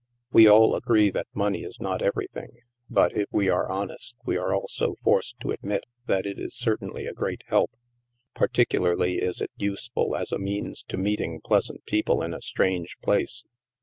[0.31, 4.51] We all agree that money is not ever}ihing, but, if we are honest, we are
[4.51, 7.69] also forced to admit that it is certainly a great help.
[8.33, 12.97] Particularly is it use ful as a means to meeting pleasant people in a strange
[13.03, 13.45] place.